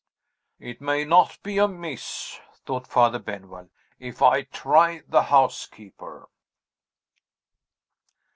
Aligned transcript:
"It 0.59 0.81
may 0.81 1.03
not 1.05 1.37
be 1.43 1.59
amiss," 1.59 2.39
thought 2.65 2.87
Father 2.87 3.19
Benwell, 3.19 3.69
"if 3.99 4.23
I 4.23 4.41
try 4.41 5.03
the 5.07 5.21
housekeeper." 5.21 6.27